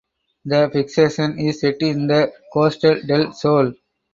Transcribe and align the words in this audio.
The 0.45 0.67
fiction 0.73 1.37
is 1.37 1.59
set 1.61 1.79
in 1.83 2.07
the 2.07 2.33
Costa 2.51 3.03
del 3.05 3.33
Sol. 3.33 3.71